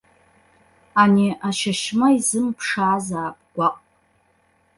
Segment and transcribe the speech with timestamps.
[1.01, 3.75] Ани ашьашьма изымԥшаазаап, гәаҟ.